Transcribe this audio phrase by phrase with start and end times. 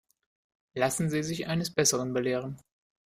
[0.73, 2.57] Lassen Sie sich eines Besseren belehren.